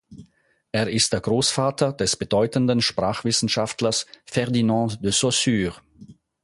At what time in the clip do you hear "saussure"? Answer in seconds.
5.11-5.75